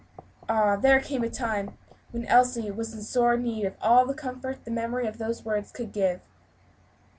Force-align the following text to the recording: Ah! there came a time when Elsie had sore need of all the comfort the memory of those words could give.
Ah! 0.49 0.77
there 0.77 0.99
came 0.99 1.23
a 1.23 1.29
time 1.29 1.77
when 2.09 2.25
Elsie 2.25 2.65
had 2.65 2.85
sore 2.87 3.37
need 3.37 3.65
of 3.65 3.75
all 3.79 4.03
the 4.03 4.15
comfort 4.15 4.65
the 4.65 4.71
memory 4.71 5.05
of 5.05 5.19
those 5.19 5.45
words 5.45 5.71
could 5.71 5.91
give. 5.93 6.21